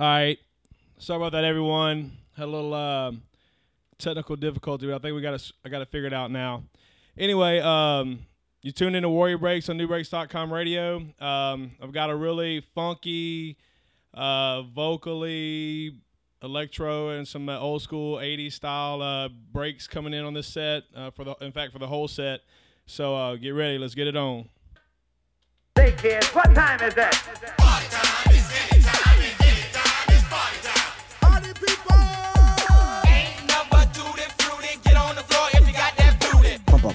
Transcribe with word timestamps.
All 0.00 0.06
right. 0.06 0.38
Sorry 0.96 1.18
about 1.18 1.32
that, 1.32 1.44
everyone. 1.44 2.12
Had 2.34 2.44
a 2.44 2.46
little 2.46 2.72
uh, 2.72 3.12
technical 3.98 4.34
difficulty, 4.34 4.86
but 4.86 4.94
I 4.94 4.98
think 4.98 5.14
we 5.14 5.20
got 5.20 5.38
to 5.38 5.52
I 5.62 5.68
got 5.68 5.80
to 5.80 5.84
figure 5.84 6.06
it 6.06 6.14
out 6.14 6.30
now. 6.30 6.62
Anyway, 7.18 7.58
um, 7.58 8.20
you 8.62 8.72
tuned 8.72 8.96
into 8.96 9.10
Warrior 9.10 9.36
Breaks 9.36 9.68
on 9.68 9.76
Nubreaks.com 9.76 10.50
radio. 10.50 11.04
Um, 11.20 11.72
I've 11.82 11.92
got 11.92 12.08
a 12.08 12.16
really 12.16 12.64
funky, 12.74 13.58
uh, 14.14 14.62
vocally 14.62 15.98
electro 16.42 17.10
and 17.10 17.28
some 17.28 17.50
uh, 17.50 17.58
old 17.58 17.82
school 17.82 18.16
80s 18.16 18.54
style 18.54 19.02
uh, 19.02 19.28
breaks 19.52 19.86
coming 19.86 20.14
in 20.14 20.24
on 20.24 20.32
this 20.32 20.46
set. 20.46 20.84
Uh, 20.96 21.10
for 21.10 21.24
the 21.24 21.34
in 21.42 21.52
fact 21.52 21.74
for 21.74 21.78
the 21.78 21.86
whole 21.86 22.08
set. 22.08 22.40
So 22.86 23.14
uh, 23.14 23.36
get 23.36 23.50
ready. 23.50 23.76
Let's 23.76 23.94
get 23.94 24.06
it 24.06 24.16
on. 24.16 24.48
Say, 25.76 25.92
kids, 25.98 26.28
what 26.28 26.54
time 26.54 26.80
is 26.80 26.94
it? 26.96 28.29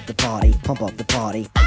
The 0.06 0.14
party, 0.14 0.54
pump 0.62 0.82
up 0.82 0.96
the 0.96 1.04
party. 1.04 1.65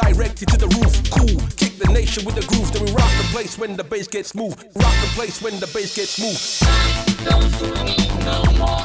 directed 0.00 0.48
to 0.48 0.56
the 0.56 0.68
roof. 0.78 0.94
Cool, 1.10 1.40
kick 1.56 1.78
the 1.78 1.92
nation 1.92 2.24
with 2.24 2.34
the 2.34 2.46
groove. 2.46 2.72
Then 2.72 2.84
we 2.84 2.92
rock 2.92 3.10
the 3.18 3.28
place 3.32 3.58
when 3.58 3.76
the 3.76 3.84
bass 3.84 4.06
gets 4.06 4.34
moved. 4.34 4.64
Rock 4.76 4.94
the 5.00 5.10
place 5.14 5.42
when 5.42 5.58
the 5.60 5.66
bass 5.68 5.96
gets 5.96 6.18
moved. 6.20 6.40
Don't 7.24 7.48
no 8.24 8.58
more. 8.58 8.77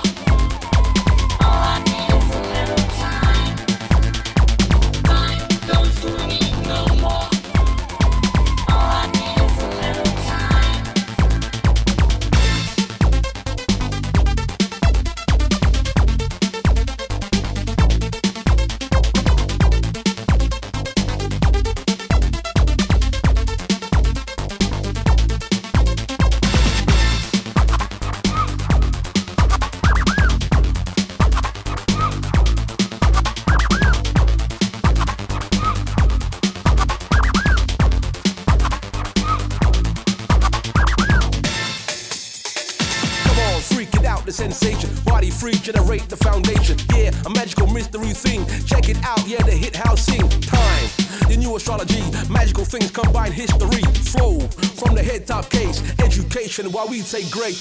the 45.83 46.17
foundation. 46.17 46.77
Yeah, 46.95 47.11
a 47.25 47.29
magical 47.29 47.67
mystery 47.67 48.13
thing. 48.13 48.45
Check 48.65 48.89
it 48.89 48.97
out, 49.03 49.27
yeah, 49.27 49.43
the 49.43 49.51
hit 49.51 49.75
house 49.75 50.01
sing. 50.01 50.27
Time, 50.41 50.87
the 51.27 51.35
new 51.37 51.55
astrology, 51.55 52.01
magical 52.29 52.65
things 52.65 52.91
combine 52.91 53.31
history. 53.31 53.81
Flow 54.11 54.39
from 54.79 54.95
the 54.95 55.03
head 55.03 55.27
top 55.27 55.49
case, 55.49 55.81
education 55.99 56.71
while 56.71 56.87
we 56.87 57.01
take 57.01 57.29
great. 57.29 57.55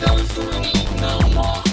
Those 0.00 0.30
who 0.32 1.00
no 1.00 1.20
more. 1.34 1.69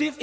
You've 0.00 0.18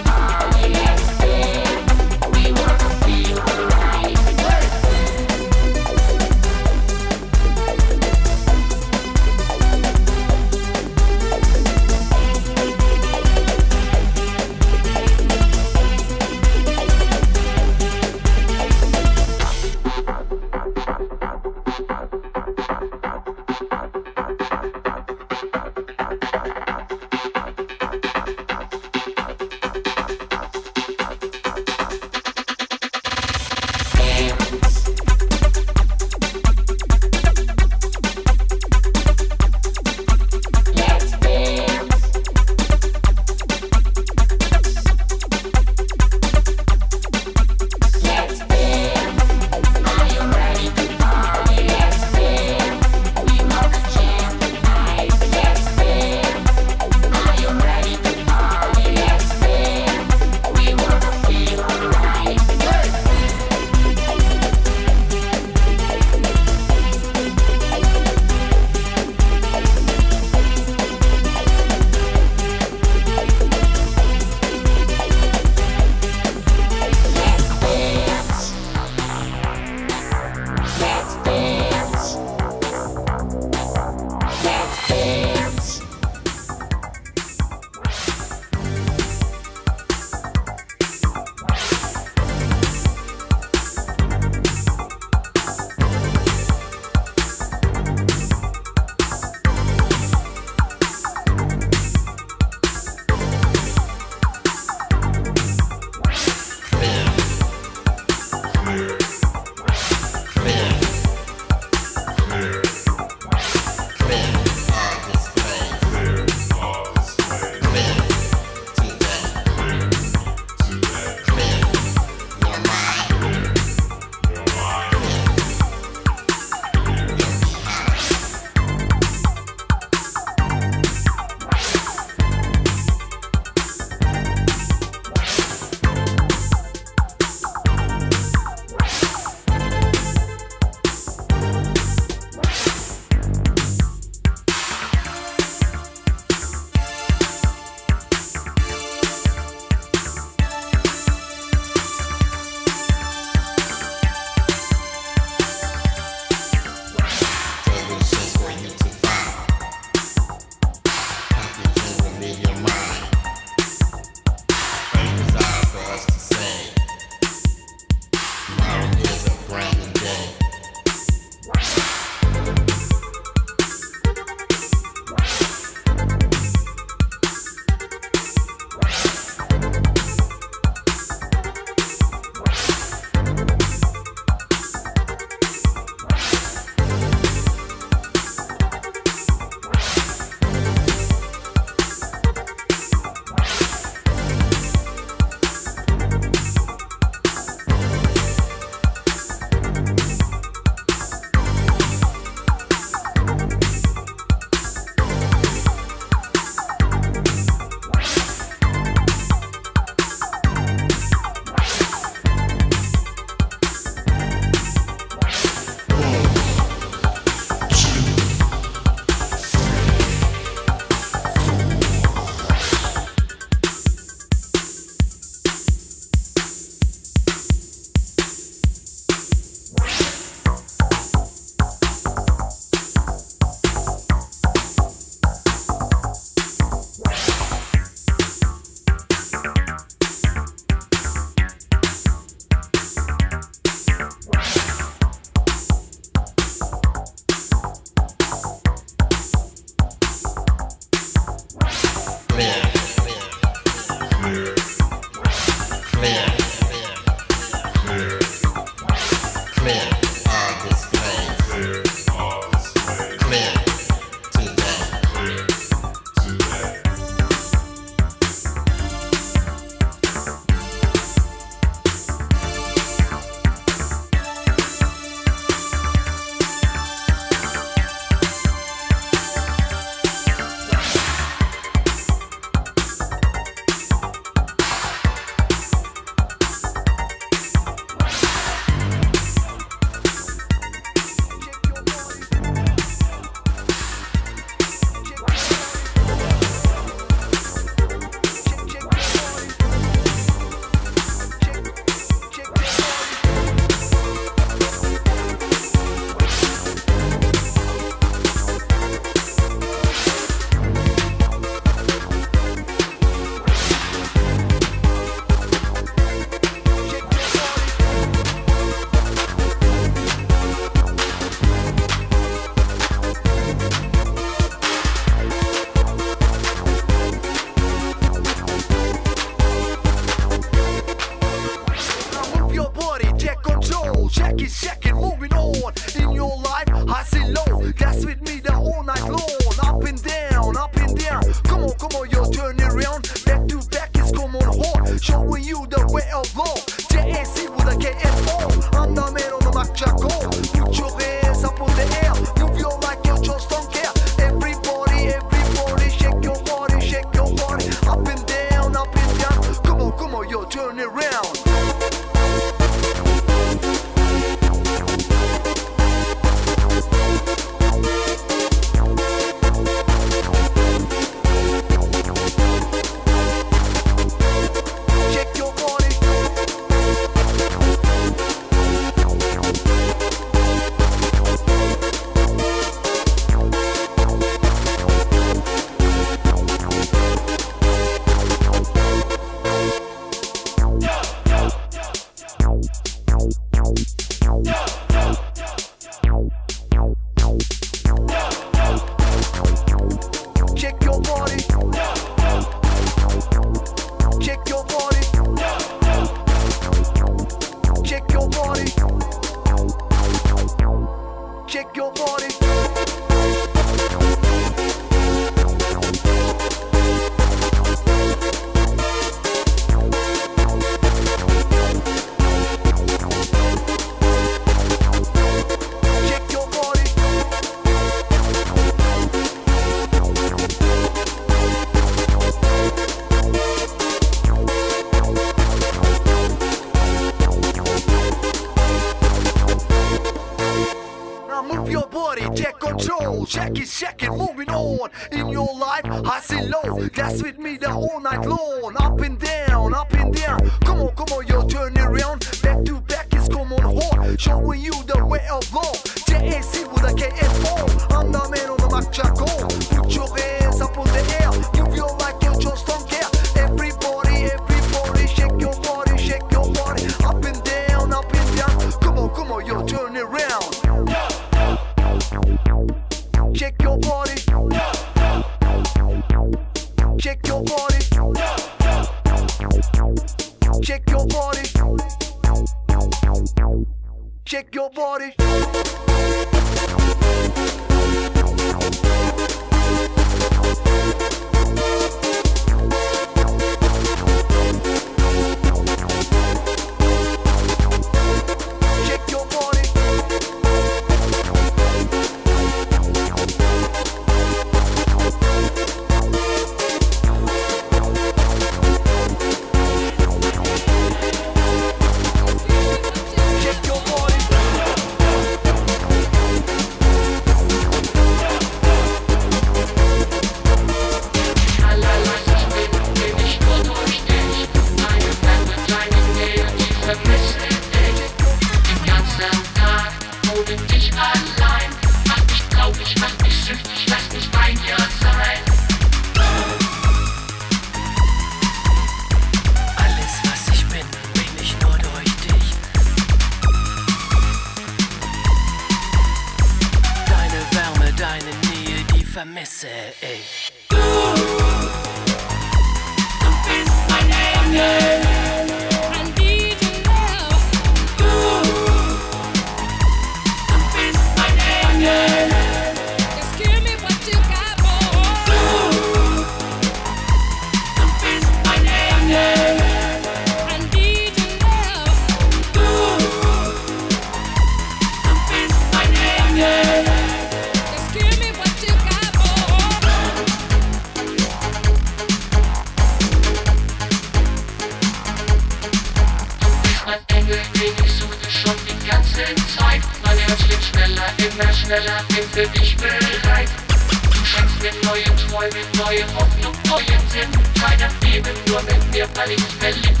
Leben 598.23 598.37
nur, 598.47 598.61
wenn 598.67 598.93
wir 598.93 599.07
alle 599.17 599.37
fällig 599.59 600.00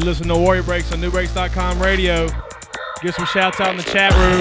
You 0.00 0.06
listen 0.06 0.28
to 0.28 0.34
Warrior 0.34 0.62
Breaks 0.62 0.90
on 0.92 1.00
Nubreaks.com 1.02 1.78
radio. 1.78 2.26
Give 3.02 3.14
some 3.14 3.26
shouts 3.26 3.60
out 3.60 3.72
in 3.72 3.76
the 3.76 3.82
chat 3.82 4.14
room. 4.14 4.40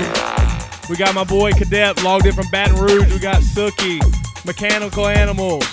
We 0.89 0.95
got 0.95 1.13
my 1.13 1.25
boy 1.25 1.51
Cadet 1.51 2.01
logged 2.01 2.27
in 2.27 2.33
from 2.33 2.45
Baton 2.49 2.77
Rouge. 2.77 3.11
We 3.11 3.19
got 3.19 3.41
Sookie, 3.41 3.99
Mechanical 4.45 5.07
Animals. 5.07 5.65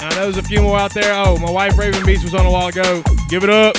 I 0.00 0.08
know 0.14 0.22
there's 0.22 0.38
a 0.38 0.42
few 0.42 0.62
more 0.62 0.78
out 0.78 0.94
there. 0.94 1.12
Oh, 1.12 1.36
my 1.36 1.50
wife 1.50 1.76
Raven 1.76 2.06
Beast 2.06 2.24
was 2.24 2.34
on 2.34 2.46
a 2.46 2.50
while 2.50 2.68
ago. 2.68 3.02
Give 3.28 3.44
it 3.44 3.50
up. 3.50 3.76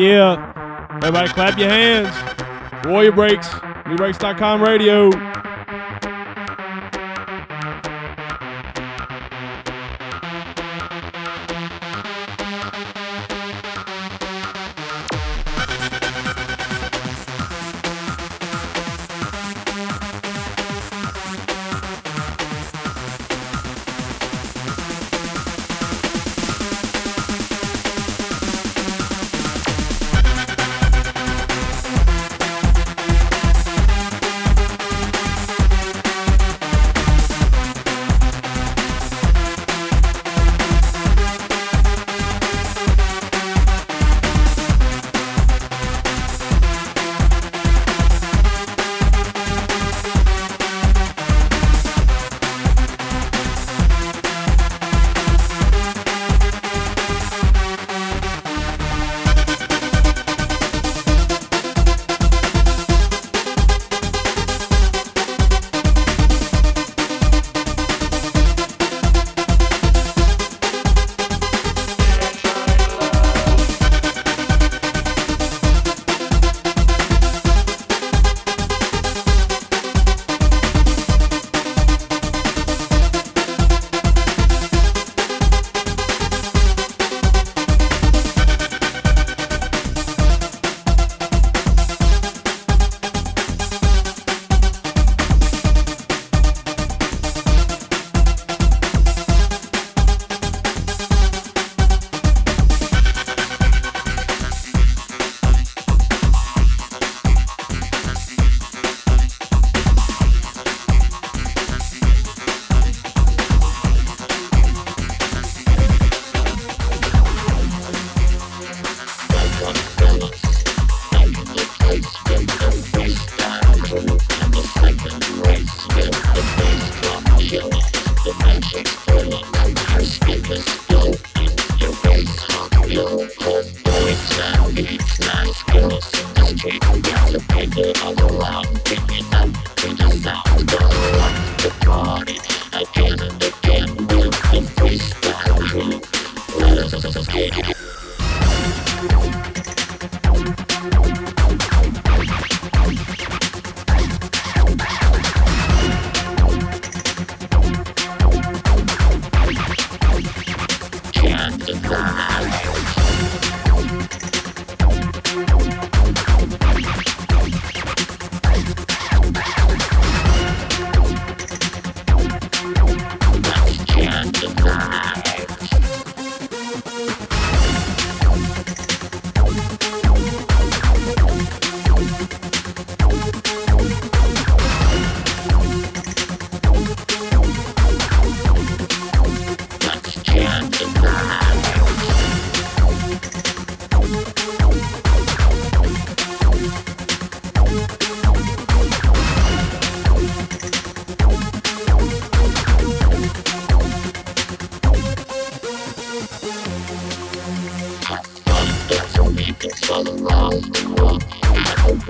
Yeah. 0.00 0.88
Everybody 0.96 1.28
clap 1.28 1.58
your 1.58 1.68
hands. 1.68 2.08
Warrior 2.86 3.12
Breaks, 3.12 3.48
Nubreaks.com 3.48 4.62
radio. 4.62 5.29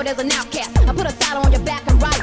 handled 0.00 0.18
as 0.18 0.24
an 0.24 0.32
outcast. 0.32 0.78
I 0.88 0.92
put 0.92 1.06
a 1.06 1.10
saddle 1.10 1.42
on 1.44 1.52
your 1.52 1.62
back 1.62 1.82
and 1.88 2.00
ride 2.02 2.19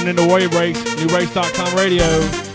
tuning 0.00 0.10
into 0.10 0.26
Warrior 0.26 0.48
Breaks, 0.48 0.82
Nubreaks.com 0.82 1.76
radio. 1.76 2.49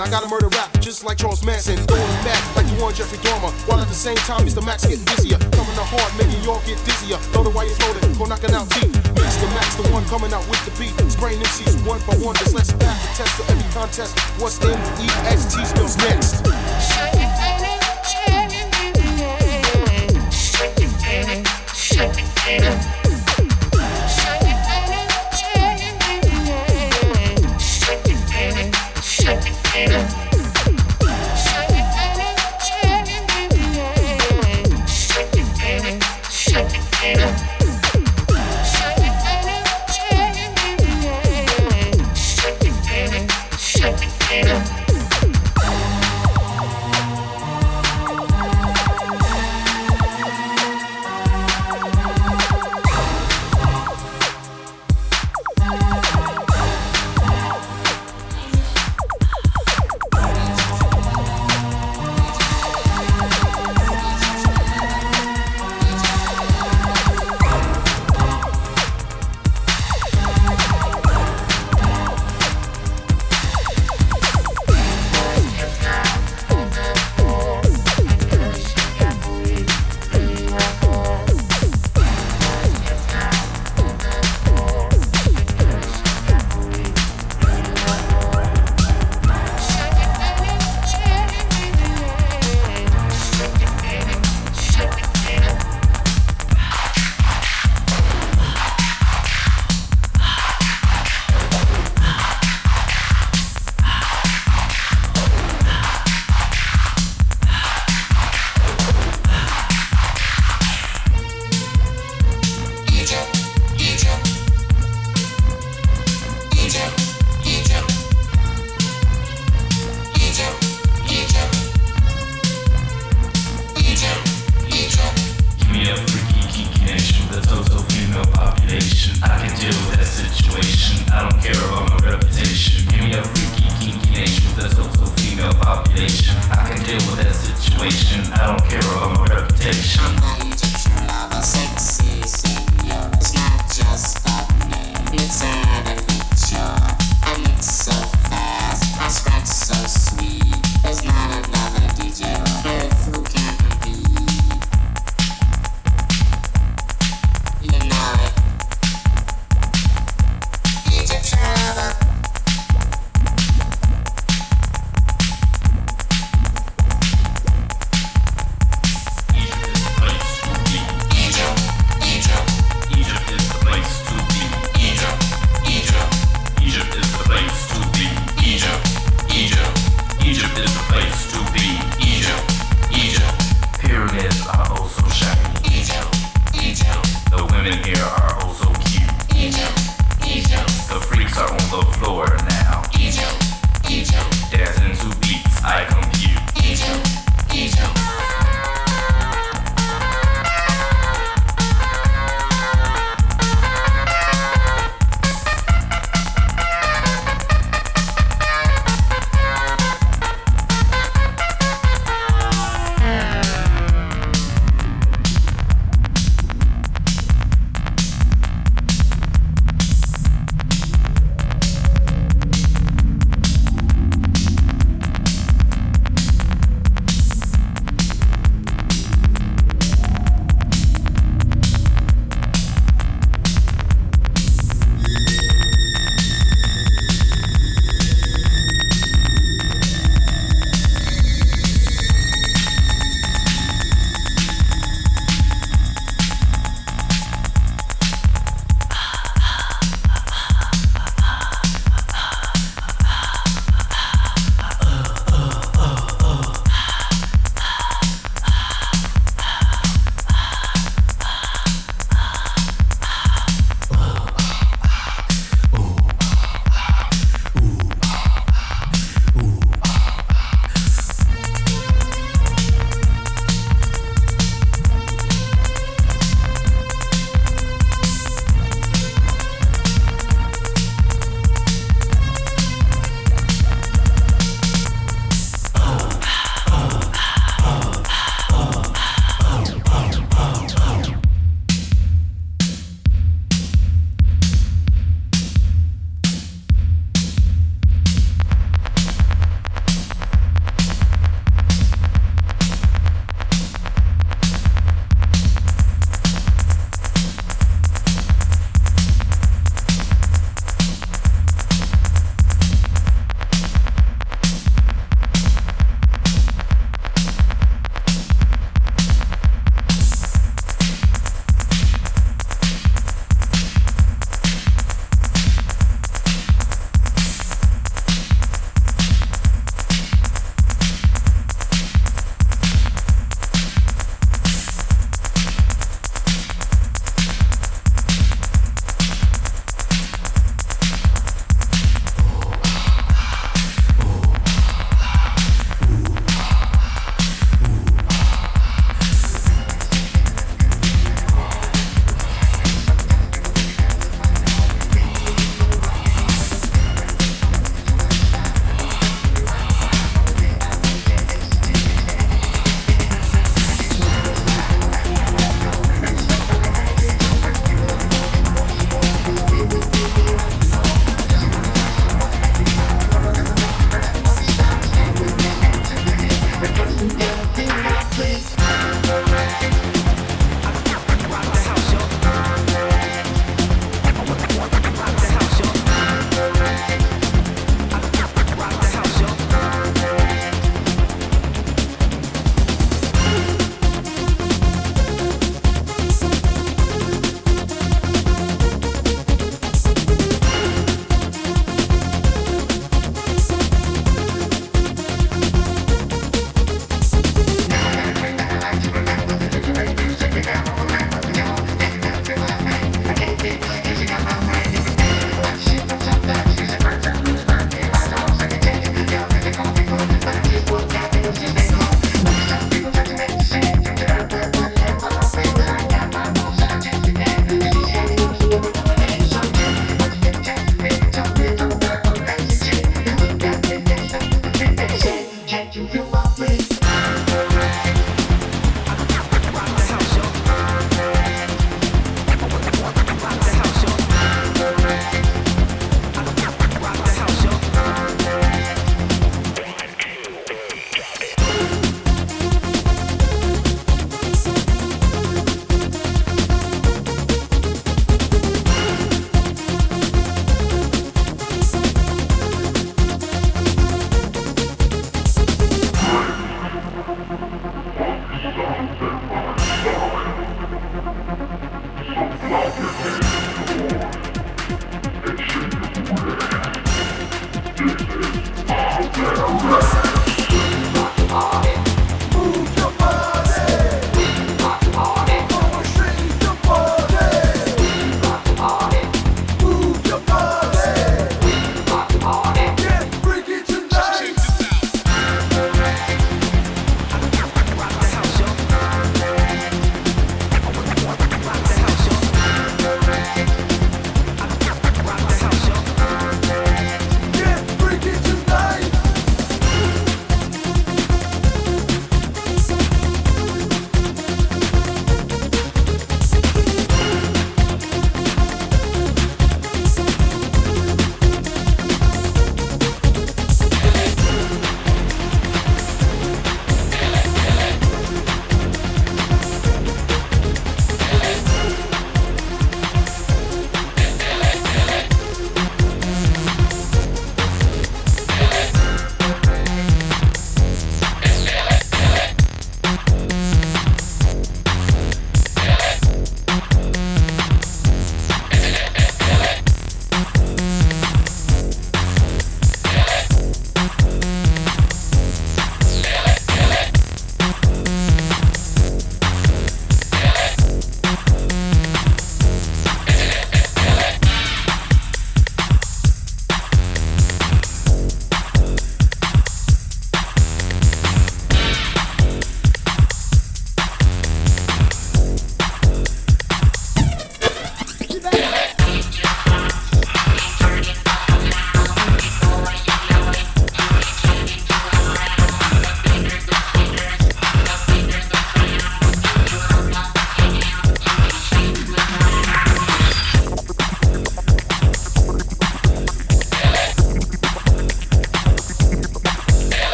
I 0.00 0.08
got 0.10 0.24
a 0.24 0.28
murder 0.28 0.48
rap, 0.48 0.72
just 0.80 1.04
like 1.04 1.18
Charles 1.18 1.44
Manson. 1.44 1.76
Throwing 1.86 2.02
back 2.24 2.56
like 2.56 2.66
the 2.66 2.82
one 2.82 2.94
Jeffrey 2.94 3.18
Dahmer, 3.18 3.52
while 3.68 3.80
at 3.80 3.88
the 3.88 3.94
same 3.94 4.16
time 4.16 4.42
he's 4.44 4.54
the 4.54 4.62
max 4.62 4.83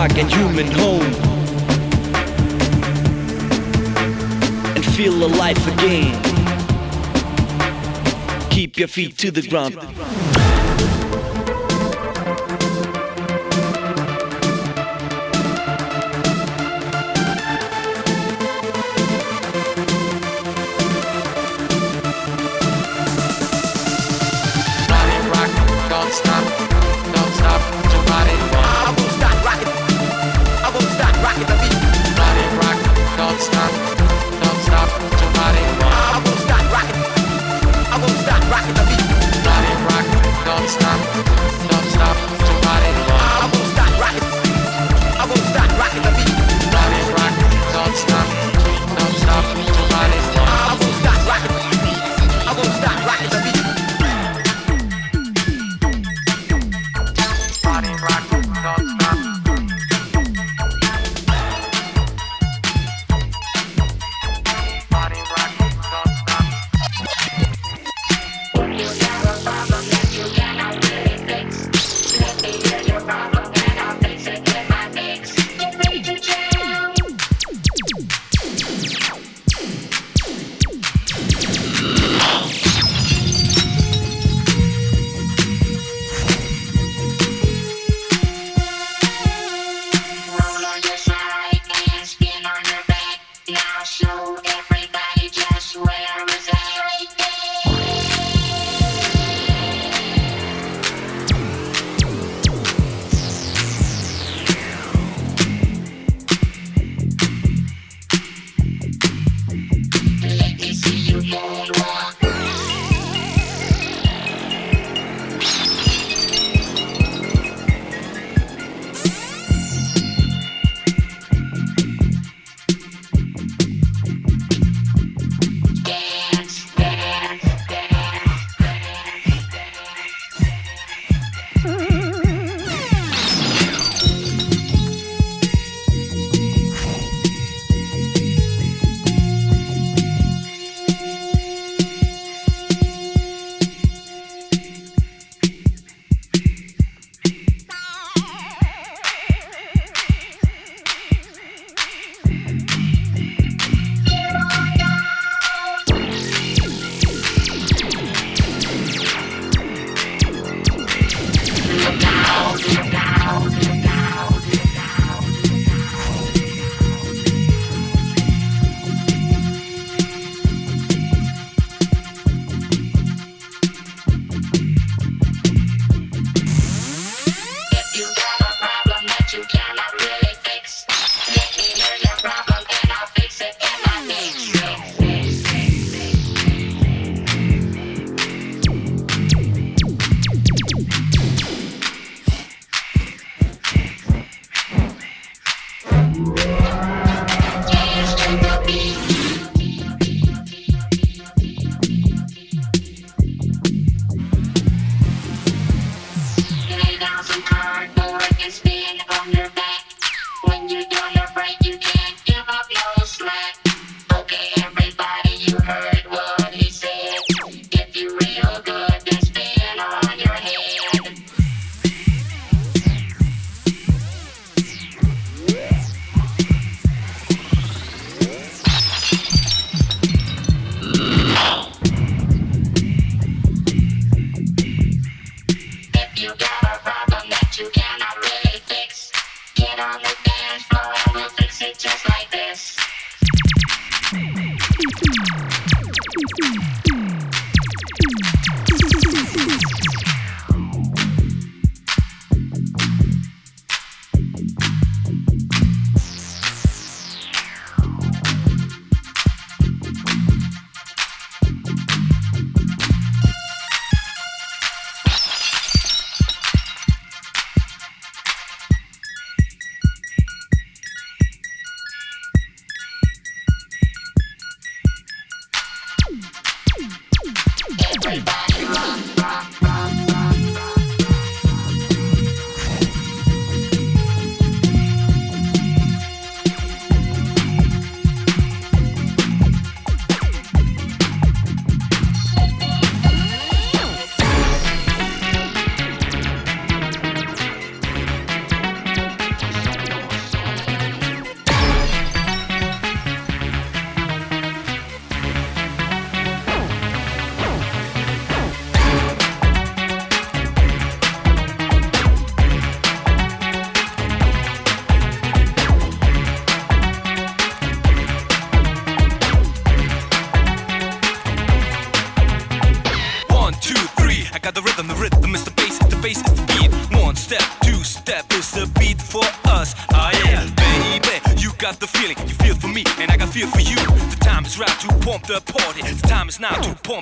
dark 0.00 0.16
and 0.16 0.32
human 0.32 0.66
home 0.70 1.02
and 4.74 4.84
feel 4.96 5.12
alive 5.12 5.58
again. 5.74 6.18
Keep 8.48 8.78
your 8.78 8.88
feet 8.88 9.18
to 9.18 9.30
the 9.30 9.46
ground. 9.46 10.39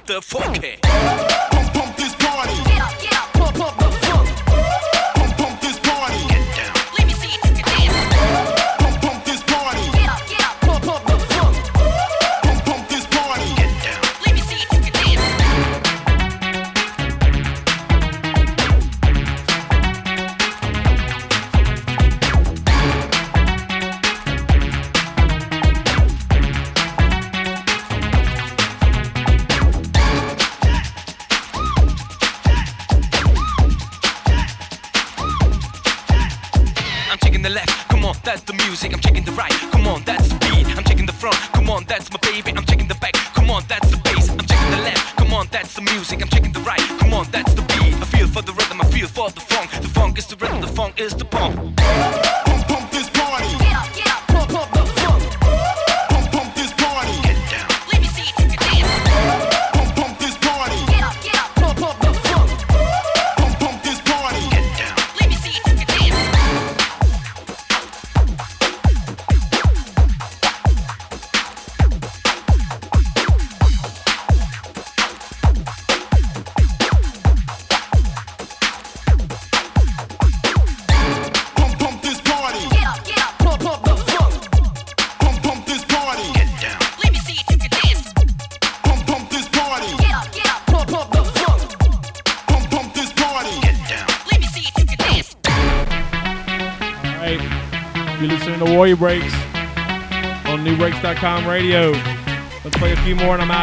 the 0.08 0.22
fuck? 0.22 0.47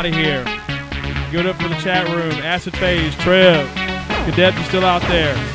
out 0.06 0.14
of 0.14 0.20
here. 0.20 0.44
Good 1.32 1.48
up 1.48 1.56
for 1.62 1.68
the 1.68 1.76
chat 1.76 2.08
room. 2.10 2.32
Acid 2.44 2.78
Phase, 2.78 3.16
Trev, 3.16 3.68
Cadet, 4.26 4.56
you 4.56 4.64
still 4.66 4.86
out 4.86 5.02
there. 5.04 5.55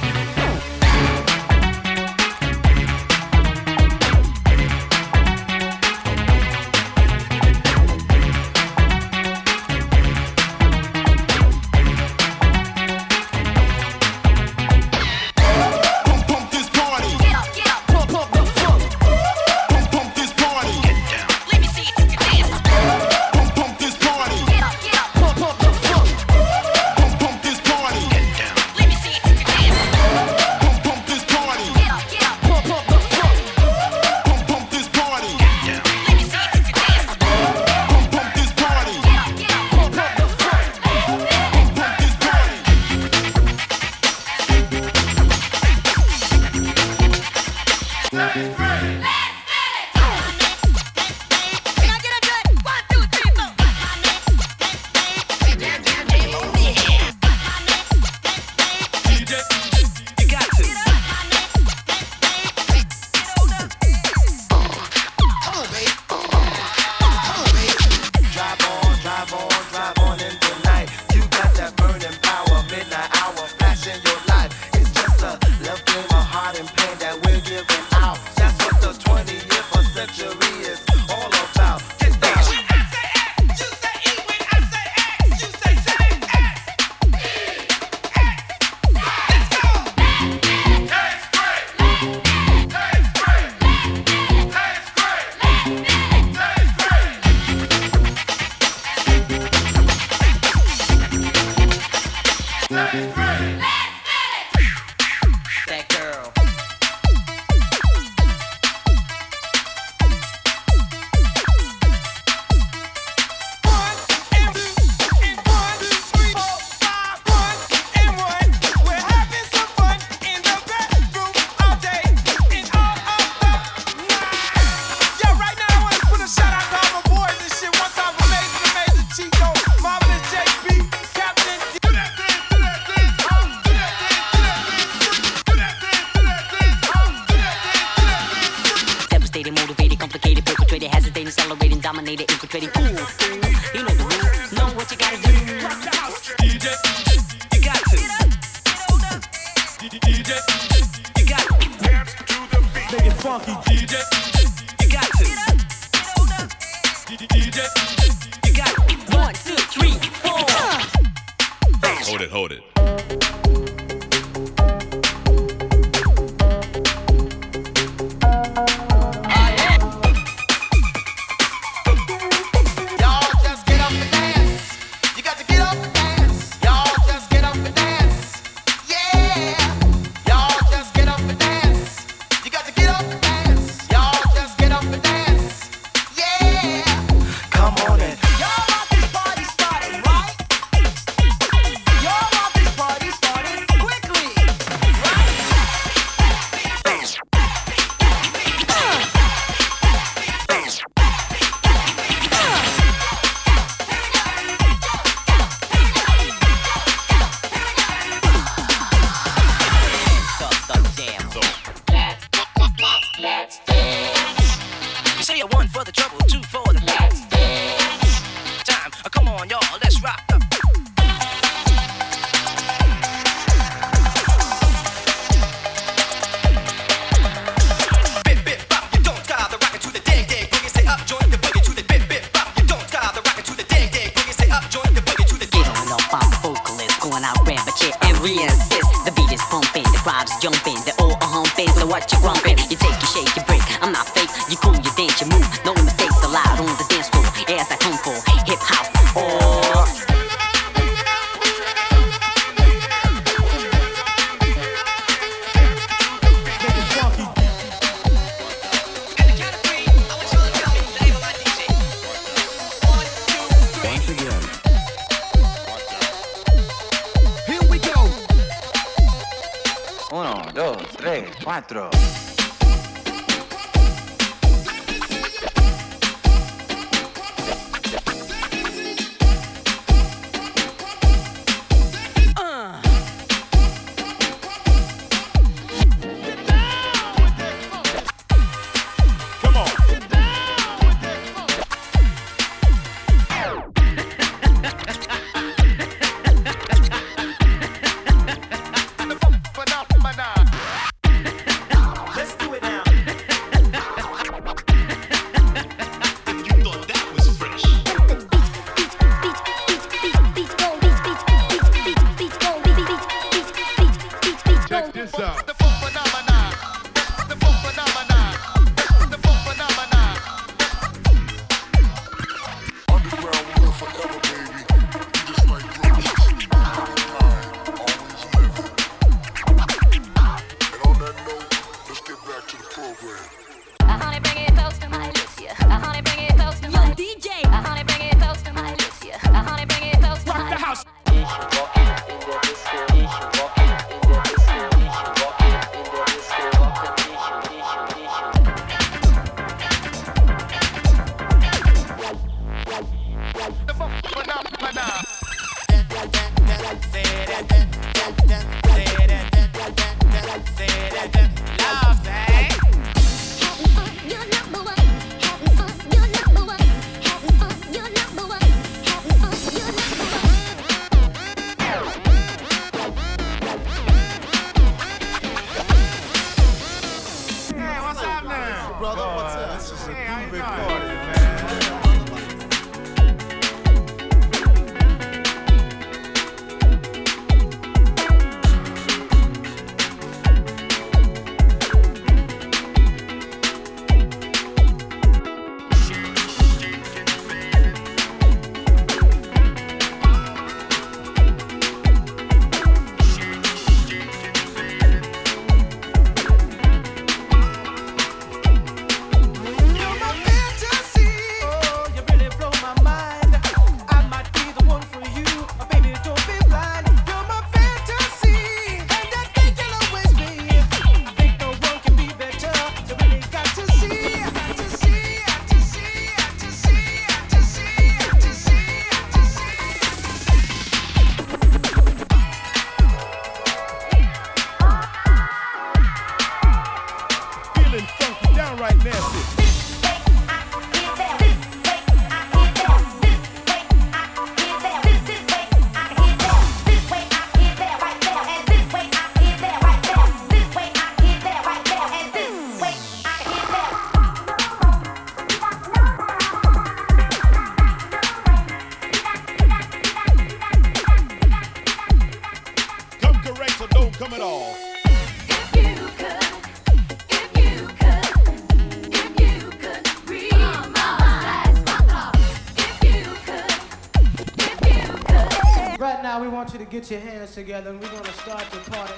Put 476.80 476.92
your 476.92 477.00
hands 477.00 477.34
together 477.34 477.68
and 477.68 477.78
we're 477.78 477.90
gonna 477.90 478.10
start 478.10 478.50
the 478.52 478.70
party. 478.70 478.89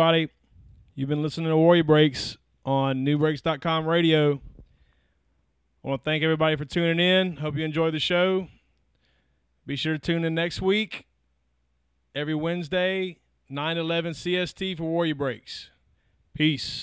everybody. 0.00 0.30
You've 0.94 1.10
been 1.10 1.20
listening 1.20 1.48
to 1.48 1.56
Warrior 1.58 1.84
Breaks 1.84 2.38
on 2.64 3.04
Nubreaks.com 3.04 3.86
radio. 3.86 4.40
I 5.84 5.88
want 5.88 6.00
to 6.00 6.04
thank 6.06 6.22
everybody 6.22 6.56
for 6.56 6.64
tuning 6.64 6.98
in. 6.98 7.36
Hope 7.36 7.54
you 7.54 7.66
enjoyed 7.66 7.92
the 7.92 7.98
show. 7.98 8.48
Be 9.66 9.76
sure 9.76 9.92
to 9.92 9.98
tune 9.98 10.24
in 10.24 10.34
next 10.34 10.62
week, 10.62 11.06
every 12.14 12.34
Wednesday, 12.34 13.18
9 13.50 13.76
11 13.76 14.12
CST 14.14 14.78
for 14.78 14.84
Warrior 14.84 15.16
Breaks. 15.16 15.68
Peace. 16.32 16.79